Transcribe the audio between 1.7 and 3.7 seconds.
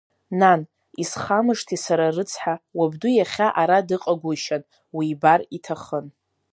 сара рыцҳа, уабду иахьа